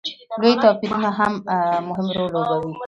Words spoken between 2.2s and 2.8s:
لوبوي.